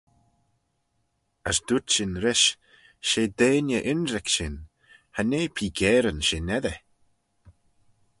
[1.49, 2.47] As dooyrt shin rish,
[3.07, 4.55] She deiney ynrick shin,
[5.13, 6.77] cha nee peeikearyn shin eddyr.